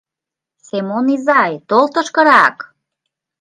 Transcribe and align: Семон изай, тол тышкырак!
Семон 0.67 1.05
изай, 1.15 1.53
тол 1.69 1.85
тышкырак! 1.93 2.57